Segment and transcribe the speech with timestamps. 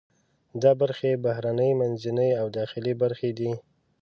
[0.63, 3.51] دا برخې بهرنۍ، منځنۍ او داخلي برخې دي.